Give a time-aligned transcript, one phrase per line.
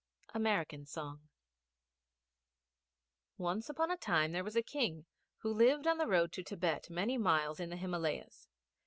[0.33, 1.29] American Song.
[3.37, 5.05] Once upon a time there was a King
[5.43, 8.47] who lived on the road to Thibet, very many miles in the Himalayas.